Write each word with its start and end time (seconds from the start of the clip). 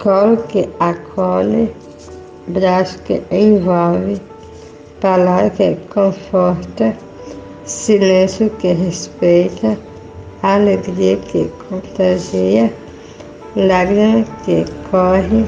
colo 0.00 0.38
que 0.48 0.68
acolhe, 0.80 1.70
braço 2.48 2.98
que 3.02 3.22
envolve, 3.30 4.20
palavra 5.00 5.50
que 5.50 5.76
conforta, 5.92 6.96
silêncio 7.64 8.48
que 8.58 8.72
respeita, 8.72 9.78
alegria 10.42 11.18
que 11.18 11.50
contagia, 11.68 12.72
lágrima 13.54 14.24
que 14.44 14.64
corre, 14.90 15.44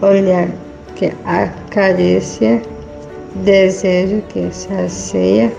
olhar 0.00 0.48
que 0.94 1.12
acaricia, 1.24 2.62
desejo 3.44 4.22
que 4.28 4.48
sacia, 4.52 5.52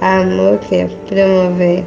amor 0.00 0.58
que 0.58 0.86
promove. 1.06 1.84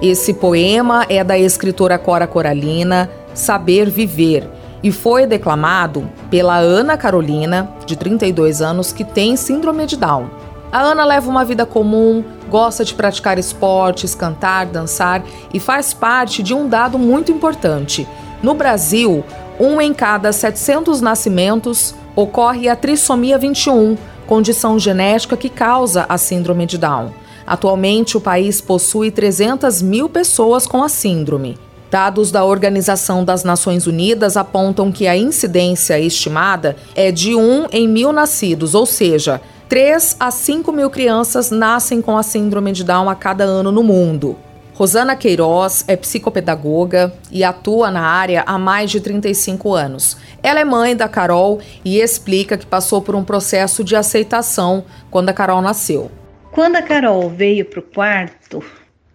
Esse 0.00 0.32
poema 0.32 1.06
é 1.08 1.24
da 1.24 1.38
escritora 1.38 1.98
Cora 1.98 2.26
Coralina, 2.26 3.10
Saber 3.34 3.90
Viver, 3.90 4.48
e 4.82 4.92
foi 4.92 5.26
declamado 5.26 6.10
pela 6.30 6.56
Ana 6.58 6.96
Carolina, 6.96 7.70
de 7.86 7.96
32 7.96 8.62
anos, 8.62 8.92
que 8.92 9.02
tem 9.02 9.34
síndrome 9.34 9.86
de 9.86 9.96
Down. 9.96 10.28
A 10.70 10.80
Ana 10.80 11.04
leva 11.04 11.30
uma 11.30 11.44
vida 11.44 11.64
comum, 11.64 12.22
gosta 12.50 12.84
de 12.84 12.94
praticar 12.94 13.38
esportes, 13.38 14.14
cantar, 14.14 14.66
dançar 14.66 15.24
e 15.54 15.58
faz 15.58 15.94
parte 15.94 16.42
de 16.42 16.52
um 16.52 16.68
dado 16.68 16.98
muito 16.98 17.32
importante. 17.32 18.06
No 18.42 18.54
Brasil, 18.54 19.24
um 19.58 19.80
em 19.80 19.94
cada 19.94 20.32
700 20.32 21.00
nascimentos 21.00 21.94
ocorre 22.14 22.68
a 22.68 22.76
trissomia 22.76 23.38
21, 23.38 23.96
condição 24.26 24.78
genética 24.78 25.36
que 25.36 25.48
causa 25.48 26.04
a 26.08 26.18
síndrome 26.18 26.66
de 26.66 26.76
Down. 26.76 27.10
Atualmente, 27.46 28.16
o 28.16 28.20
país 28.20 28.60
possui 28.60 29.10
300 29.10 29.80
mil 29.80 30.08
pessoas 30.08 30.66
com 30.66 30.82
a 30.82 30.88
síndrome. 30.88 31.56
Dados 31.94 32.32
da 32.32 32.44
Organização 32.44 33.24
das 33.24 33.44
Nações 33.44 33.86
Unidas 33.86 34.36
apontam 34.36 34.90
que 34.90 35.06
a 35.06 35.16
incidência 35.16 35.96
estimada 35.96 36.74
é 36.92 37.12
de 37.12 37.36
1 37.36 37.68
em 37.70 37.86
mil 37.86 38.12
nascidos, 38.12 38.74
ou 38.74 38.84
seja, 38.84 39.40
3 39.68 40.16
a 40.18 40.28
5 40.28 40.72
mil 40.72 40.90
crianças 40.90 41.52
nascem 41.52 42.02
com 42.02 42.18
a 42.18 42.24
síndrome 42.24 42.72
de 42.72 42.82
Down 42.82 43.08
a 43.08 43.14
cada 43.14 43.44
ano 43.44 43.70
no 43.70 43.84
mundo. 43.84 44.36
Rosana 44.72 45.14
Queiroz 45.14 45.84
é 45.86 45.94
psicopedagoga 45.94 47.14
e 47.30 47.44
atua 47.44 47.92
na 47.92 48.02
área 48.02 48.42
há 48.44 48.58
mais 48.58 48.90
de 48.90 49.00
35 49.00 49.72
anos. 49.72 50.16
Ela 50.42 50.58
é 50.58 50.64
mãe 50.64 50.96
da 50.96 51.08
Carol 51.08 51.60
e 51.84 52.00
explica 52.00 52.58
que 52.58 52.66
passou 52.66 53.02
por 53.02 53.14
um 53.14 53.22
processo 53.22 53.84
de 53.84 53.94
aceitação 53.94 54.84
quando 55.12 55.28
a 55.28 55.32
Carol 55.32 55.62
nasceu. 55.62 56.10
Quando 56.50 56.74
a 56.74 56.82
Carol 56.82 57.30
veio 57.30 57.64
para 57.64 57.78
o 57.78 57.84
quarto, 57.84 58.64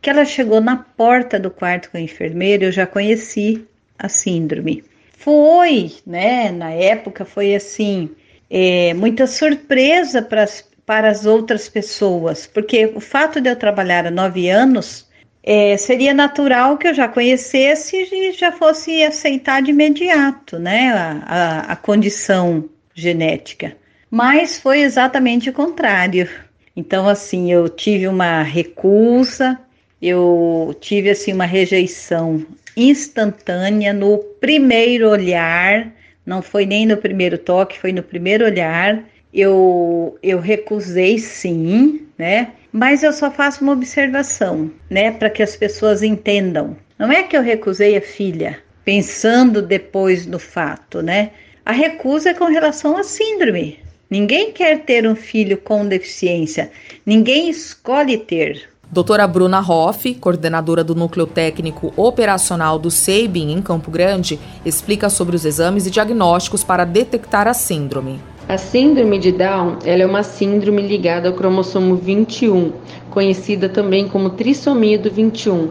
que 0.02 0.10
ela 0.10 0.26
chegou 0.26 0.62
na 0.62 0.78
porta 0.78 1.40
do 1.40 1.52
quarto 1.52 1.92
com 1.92 1.98
a 1.98 2.02
enfermeira, 2.02 2.66
eu 2.66 2.72
já 2.72 2.86
conheci 2.86 3.66
a 3.98 4.08
síndrome. 4.08 4.84
Foi, 5.18 5.92
né? 6.06 6.52
Na 6.52 6.72
época 6.72 7.26
foi 7.26 7.54
assim, 7.54 8.10
é, 8.50 8.94
muita 8.94 9.28
surpresa 9.28 10.22
para 10.22 10.46
para 10.90 11.08
as 11.08 11.24
outras 11.24 11.70
pessoas, 11.70 12.48
porque 12.48 12.92
o 12.96 13.00
fato 13.00 13.40
de 13.40 13.48
eu 13.48 13.56
trabalhar 13.56 14.08
há 14.08 14.10
nove 14.10 14.50
anos 14.50 15.08
é, 15.44 15.78
seria 15.78 16.16
natural 16.16 16.80
que 16.80 16.88
eu 16.88 16.96
já 16.96 17.08
conhecesse 17.08 17.96
e 18.12 18.32
já 18.32 18.52
fosse 18.52 19.04
aceitar 19.04 19.62
de 19.62 19.70
imediato, 19.70 20.58
né, 20.58 20.92
a, 20.92 21.24
a, 21.28 21.60
a 21.74 21.76
condição 21.76 22.68
genética. 22.96 23.78
Mas 24.10 24.60
foi 24.60 24.82
exatamente 24.82 25.52
o 25.52 25.54
contrário. 25.54 26.28
Então, 26.76 27.08
assim, 27.08 27.52
eu 27.52 27.70
tive 27.70 28.08
uma 28.08 28.42
recusa, 28.42 29.60
eu 30.02 30.76
tive 30.80 31.10
assim 31.10 31.34
uma 31.34 31.46
rejeição 31.46 32.46
instantânea 32.76 33.92
no 33.92 34.18
primeiro 34.40 35.10
olhar, 35.10 35.92
não 36.26 36.42
foi 36.42 36.66
nem 36.66 36.86
no 36.86 36.98
primeiro 36.98 37.38
toque, 37.38 37.80
foi 37.80 37.92
no 37.92 38.04
primeiro 38.04 38.46
olhar. 38.46 39.04
Eu, 39.34 40.18
eu 40.24 40.40
recusei 40.40 41.20
sim, 41.20 42.08
né? 42.18 42.52
Mas 42.72 43.04
eu 43.04 43.12
só 43.12 43.32
faço 43.32 43.64
uma 43.64 43.74
observação, 43.74 44.72
né, 44.90 45.12
para 45.12 45.30
que 45.30 45.42
as 45.42 45.56
pessoas 45.56 46.04
entendam. 46.04 46.78
Não 47.00 47.12
é 47.12 47.24
que 47.24 47.36
eu 47.36 47.42
recusei 47.42 47.98
a 47.98 48.02
filha, 48.02 48.60
pensando 48.86 49.62
depois 49.62 50.26
no 50.26 50.38
fato, 50.38 51.02
né? 51.02 51.32
A 51.66 51.72
recusa 51.72 52.30
é 52.30 52.34
com 52.34 52.46
relação 52.46 52.96
à 52.96 53.04
síndrome. 53.04 53.80
Ninguém 54.10 54.52
quer 54.52 54.80
ter 54.86 55.08
um 55.08 55.16
filho 55.16 55.58
com 55.58 55.88
deficiência, 55.88 56.72
ninguém 57.06 57.50
escolhe 57.50 58.18
ter. 58.18 58.69
Doutora 58.92 59.28
Bruna 59.28 59.60
Hoff, 59.60 60.16
coordenadora 60.16 60.84
do 60.84 60.96
Núcleo 60.96 61.28
Técnico 61.28 61.94
Operacional 61.96 62.80
do 62.80 62.90
SEIBIN 62.90 63.52
em 63.52 63.62
Campo 63.62 63.92
Grande, 63.92 64.40
explica 64.66 65.12
sobre 65.12 65.36
os 65.36 65.46
exames 65.46 65.86
e 65.86 65.92
diagnósticos 65.92 66.64
para 66.64 66.86
detectar 66.86 67.48
a 67.48 67.54
síndrome. 67.54 68.20
A 68.48 68.58
síndrome 68.58 69.20
de 69.20 69.32
Down 69.32 69.78
é 69.86 70.04
uma 70.04 70.24
síndrome 70.24 70.82
ligada 70.82 71.30
ao 71.30 71.36
cromossomo 71.36 71.98
21, 71.98 72.74
conhecida 73.12 73.70
também 73.70 74.08
como 74.08 74.32
trissomia 74.32 74.98
do 74.98 75.12
21. 75.12 75.70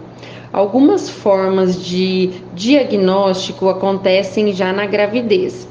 Algumas 0.53 1.11
formas 1.11 1.85
de 1.85 2.31
diagnóstico 2.55 3.69
acontecem 3.69 4.53
já 4.53 4.73
na 4.73 4.87
gravidez. 4.87 5.67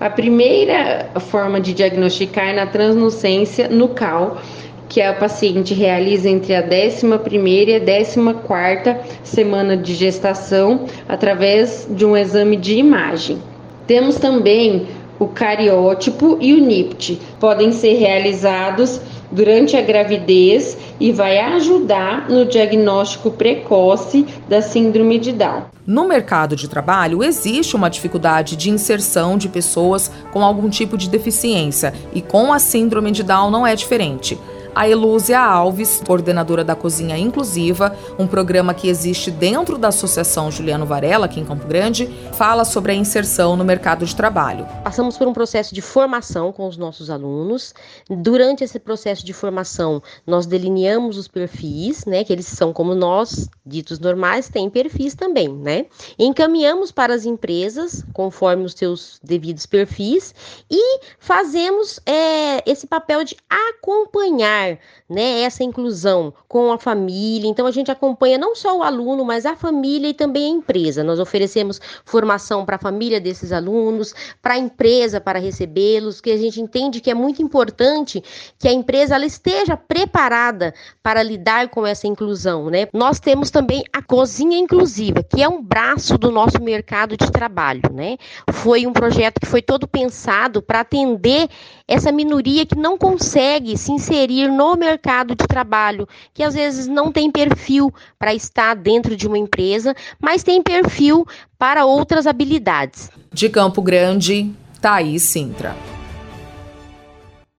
A 0.00 0.08
primeira 0.08 1.10
forma 1.20 1.60
de 1.60 1.74
diagnosticar 1.74 2.48
é 2.48 2.52
na 2.54 2.66
translucência 2.66 3.68
nucal, 3.68 4.38
que 4.88 5.00
a 5.00 5.12
paciente 5.12 5.74
realiza 5.74 6.28
entre 6.28 6.54
a 6.54 6.62
11ª 6.62 7.68
e 7.68 7.74
a 7.74 7.80
14ª 7.80 8.98
semana 9.22 9.76
de 9.76 9.94
gestação 9.94 10.86
através 11.08 11.86
de 11.90 12.04
um 12.04 12.16
exame 12.16 12.56
de 12.56 12.76
imagem. 12.76 13.38
Temos 13.86 14.16
também 14.16 14.86
o 15.18 15.26
cariótipo 15.26 16.36
e 16.40 16.52
o 16.52 16.60
NIPT. 16.60 17.18
Podem 17.40 17.72
ser 17.72 17.94
realizados 17.94 19.00
durante 19.30 19.76
a 19.76 19.82
gravidez 19.82 20.76
e 21.00 21.10
vai 21.10 21.38
ajudar 21.38 22.28
no 22.28 22.44
diagnóstico 22.44 23.30
precoce 23.30 24.26
da 24.48 24.62
síndrome 24.62 25.18
de 25.18 25.32
Down. 25.32 25.64
No 25.86 26.06
mercado 26.06 26.54
de 26.56 26.68
trabalho, 26.68 27.22
existe 27.22 27.76
uma 27.76 27.88
dificuldade 27.88 28.56
de 28.56 28.70
inserção 28.70 29.38
de 29.38 29.48
pessoas 29.48 30.10
com 30.32 30.42
algum 30.42 30.68
tipo 30.68 30.96
de 30.96 31.08
deficiência 31.08 31.92
e 32.14 32.20
com 32.20 32.52
a 32.52 32.58
síndrome 32.58 33.10
de 33.10 33.22
Down 33.22 33.50
não 33.50 33.66
é 33.66 33.74
diferente 33.74 34.38
a 34.76 34.86
Elúzia 34.86 35.40
Alves, 35.40 36.02
coordenadora 36.06 36.62
da 36.62 36.76
Cozinha 36.76 37.16
Inclusiva, 37.16 37.96
um 38.18 38.26
programa 38.26 38.74
que 38.74 38.88
existe 38.88 39.30
dentro 39.30 39.78
da 39.78 39.88
Associação 39.88 40.50
Juliano 40.50 40.84
Varela, 40.84 41.24
aqui 41.24 41.40
em 41.40 41.46
Campo 41.46 41.66
Grande, 41.66 42.06
fala 42.34 42.62
sobre 42.62 42.92
a 42.92 42.94
inserção 42.94 43.56
no 43.56 43.64
mercado 43.64 44.04
de 44.04 44.14
trabalho. 44.14 44.66
Passamos 44.84 45.16
por 45.16 45.26
um 45.26 45.32
processo 45.32 45.74
de 45.74 45.80
formação 45.80 46.52
com 46.52 46.68
os 46.68 46.76
nossos 46.76 47.08
alunos. 47.08 47.72
Durante 48.10 48.64
esse 48.64 48.78
processo 48.78 49.24
de 49.24 49.32
formação, 49.32 50.02
nós 50.26 50.44
delineamos 50.44 51.16
os 51.16 51.26
perfis, 51.26 52.04
né, 52.04 52.22
que 52.22 52.30
eles 52.30 52.44
são 52.44 52.70
como 52.70 52.94
nós, 52.94 53.48
ditos 53.64 53.98
normais, 53.98 54.50
têm 54.50 54.68
perfis 54.68 55.14
também, 55.14 55.48
né? 55.48 55.86
Encaminhamos 56.18 56.92
para 56.92 57.14
as 57.14 57.24
empresas, 57.24 58.04
conforme 58.12 58.64
os 58.64 58.74
seus 58.74 59.18
devidos 59.24 59.64
perfis, 59.64 60.34
e 60.70 61.00
fazemos 61.18 61.98
é, 62.04 62.62
esse 62.70 62.86
papel 62.86 63.24
de 63.24 63.34
acompanhar 63.48 64.65
né, 65.08 65.42
essa 65.42 65.62
inclusão 65.62 66.32
com 66.48 66.72
a 66.72 66.78
família. 66.78 67.48
Então 67.48 67.66
a 67.66 67.70
gente 67.70 67.90
acompanha 67.90 68.38
não 68.38 68.54
só 68.54 68.78
o 68.78 68.82
aluno, 68.82 69.24
mas 69.24 69.46
a 69.46 69.56
família 69.56 70.08
e 70.08 70.14
também 70.14 70.46
a 70.46 70.56
empresa. 70.56 71.04
Nós 71.04 71.18
oferecemos 71.18 71.80
formação 72.04 72.64
para 72.64 72.76
a 72.76 72.78
família 72.78 73.20
desses 73.20 73.52
alunos, 73.52 74.14
para 74.42 74.54
a 74.54 74.58
empresa 74.58 75.20
para 75.20 75.38
recebê-los, 75.38 76.20
que 76.20 76.30
a 76.30 76.36
gente 76.36 76.60
entende 76.60 77.00
que 77.00 77.10
é 77.10 77.14
muito 77.14 77.42
importante 77.42 78.22
que 78.58 78.68
a 78.68 78.72
empresa 78.72 79.14
ela 79.14 79.26
esteja 79.26 79.76
preparada 79.76 80.74
para 81.02 81.22
lidar 81.22 81.68
com 81.68 81.86
essa 81.86 82.06
inclusão, 82.06 82.70
né? 82.70 82.88
Nós 82.92 83.20
temos 83.20 83.50
também 83.50 83.84
a 83.92 84.02
cozinha 84.02 84.58
inclusiva, 84.58 85.22
que 85.22 85.42
é 85.42 85.48
um 85.48 85.62
braço 85.62 86.18
do 86.18 86.30
nosso 86.30 86.60
mercado 86.62 87.16
de 87.16 87.30
trabalho, 87.30 87.82
né? 87.92 88.16
Foi 88.52 88.86
um 88.86 88.92
projeto 88.92 89.40
que 89.40 89.46
foi 89.46 89.62
todo 89.62 89.86
pensado 89.86 90.62
para 90.62 90.80
atender 90.80 91.48
essa 91.86 92.10
minoria 92.10 92.66
que 92.66 92.76
não 92.76 92.98
consegue 92.98 93.76
se 93.76 93.92
inserir 93.92 94.48
no 94.56 94.74
mercado 94.74 95.34
de 95.34 95.46
trabalho, 95.46 96.08
que 96.32 96.42
às 96.42 96.54
vezes 96.54 96.86
não 96.86 97.12
tem 97.12 97.30
perfil 97.30 97.92
para 98.18 98.34
estar 98.34 98.74
dentro 98.74 99.14
de 99.14 99.28
uma 99.28 99.38
empresa, 99.38 99.94
mas 100.20 100.42
tem 100.42 100.62
perfil 100.62 101.26
para 101.58 101.84
outras 101.84 102.26
habilidades. 102.26 103.10
De 103.32 103.48
Campo 103.50 103.82
Grande, 103.82 104.50
Thaís 104.80 105.22
Sintra. 105.22 105.95